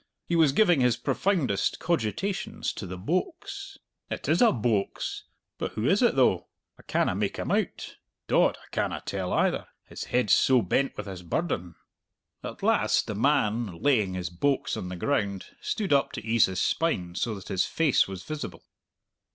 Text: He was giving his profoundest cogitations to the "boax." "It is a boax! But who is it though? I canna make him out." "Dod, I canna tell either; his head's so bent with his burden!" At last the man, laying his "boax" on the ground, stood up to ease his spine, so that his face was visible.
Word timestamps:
He 0.25 0.35
was 0.35 0.51
giving 0.51 0.81
his 0.81 0.97
profoundest 0.97 1.77
cogitations 1.77 2.73
to 2.73 2.87
the 2.87 2.97
"boax." 2.97 3.77
"It 4.09 4.27
is 4.27 4.41
a 4.41 4.45
boax! 4.51 5.25
But 5.59 5.73
who 5.73 5.85
is 5.87 6.01
it 6.01 6.15
though? 6.15 6.47
I 6.79 6.81
canna 6.81 7.13
make 7.13 7.37
him 7.37 7.51
out." 7.51 7.97
"Dod, 8.27 8.57
I 8.57 8.65
canna 8.71 9.03
tell 9.05 9.31
either; 9.31 9.67
his 9.83 10.05
head's 10.05 10.33
so 10.33 10.63
bent 10.63 10.97
with 10.97 11.05
his 11.05 11.21
burden!" 11.21 11.75
At 12.43 12.63
last 12.63 13.05
the 13.05 13.13
man, 13.13 13.79
laying 13.79 14.15
his 14.15 14.31
"boax" 14.31 14.75
on 14.75 14.89
the 14.89 14.95
ground, 14.95 15.45
stood 15.61 15.93
up 15.93 16.13
to 16.13 16.25
ease 16.25 16.47
his 16.47 16.59
spine, 16.59 17.13
so 17.13 17.35
that 17.35 17.49
his 17.49 17.65
face 17.65 18.07
was 18.07 18.23
visible. 18.23 18.63